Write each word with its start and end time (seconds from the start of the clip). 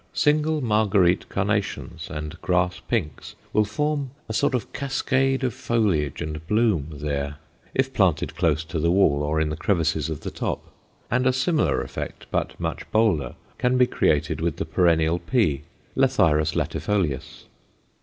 Single 0.13 0.61
Marguerite 0.61 1.29
carnations 1.29 2.09
and 2.09 2.41
grass 2.41 2.79
pinks 2.79 3.35
will 3.53 3.65
form 3.65 4.09
a 4.27 4.33
sort 4.33 4.55
of 4.55 4.73
cascade 4.73 5.43
of 5.43 5.53
foliage 5.53 6.23
and 6.23 6.43
bloom 6.47 6.87
there 6.93 7.35
if 7.75 7.93
planted 7.93 8.35
close 8.35 8.63
to 8.63 8.79
the 8.79 8.89
wall 8.89 9.21
or 9.21 9.39
in 9.39 9.49
the 9.49 9.55
crevices 9.55 10.09
of 10.09 10.21
the 10.21 10.31
top, 10.31 10.65
and 11.11 11.27
a 11.27 11.31
similar 11.31 11.83
effect, 11.83 12.25
but 12.31 12.59
much 12.59 12.89
bolder, 12.89 13.35
can 13.59 13.77
be 13.77 13.85
created 13.85 14.41
with 14.41 14.55
the 14.57 14.65
perennial 14.65 15.19
pea 15.19 15.61
(Lathyrus 15.95 16.55
latifolius). 16.55 17.43